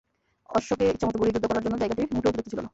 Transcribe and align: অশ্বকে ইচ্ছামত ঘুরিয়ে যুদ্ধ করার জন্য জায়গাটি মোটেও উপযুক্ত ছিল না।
অশ্বকে 0.49 0.83
ইচ্ছামত 0.85 1.15
ঘুরিয়ে 1.17 1.35
যুদ্ধ 1.35 1.45
করার 1.47 1.63
জন্য 1.65 1.75
জায়গাটি 1.81 2.01
মোটেও 2.15 2.31
উপযুক্ত 2.31 2.49
ছিল 2.51 2.59
না। 2.59 2.69